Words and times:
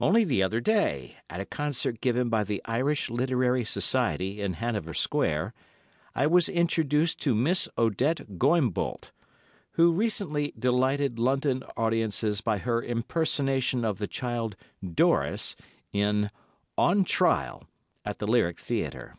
Only 0.00 0.24
the 0.24 0.42
other 0.42 0.58
day, 0.58 1.18
at 1.28 1.38
a 1.38 1.44
concert 1.44 2.00
given 2.00 2.30
by 2.30 2.44
the 2.44 2.62
Irish 2.64 3.10
Literary 3.10 3.62
Society 3.62 4.40
in 4.40 4.54
Hanover 4.54 4.94
Square, 4.94 5.52
I 6.14 6.26
was 6.26 6.48
introduced 6.48 7.20
to 7.20 7.34
Miss 7.34 7.68
Odette 7.76 8.38
Goimbault, 8.38 9.10
who 9.72 9.92
recently 9.92 10.54
delighted 10.58 11.18
London 11.18 11.62
audiences 11.76 12.40
by 12.40 12.56
her 12.56 12.82
impersonation 12.82 13.84
of 13.84 13.98
the 13.98 14.06
child 14.08 14.56
"Doris" 14.82 15.56
in 15.92 16.30
"On 16.78 17.04
Trial" 17.04 17.64
at 18.02 18.18
the 18.18 18.26
Lyric 18.26 18.58
Theatre. 18.58 19.16